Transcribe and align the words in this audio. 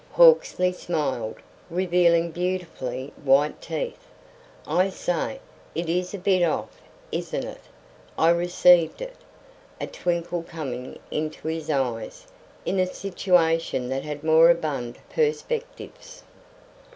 Hawksley 0.13 0.71
smiled, 0.71 1.35
revealing 1.69 2.31
beautifully 2.31 3.13
white 3.23 3.61
teeth. 3.61 4.07
"I 4.65 4.89
say, 4.89 5.39
it 5.75 5.89
is 5.89 6.11
a 6.11 6.17
bit 6.17 6.41
off, 6.43 6.81
isn't 7.11 7.43
it! 7.43 7.61
I 8.17 8.31
received 8.31 8.99
it" 9.03 9.15
a 9.79 9.85
twinkle 9.85 10.41
coming 10.41 10.97
into 11.11 11.47
his 11.49 11.69
eyes 11.69 12.25
"in 12.65 12.79
a 12.79 12.87
situation 12.87 13.89
that 13.89 14.03
had 14.03 14.23
moribund 14.23 14.97
perspectives." 15.11 16.23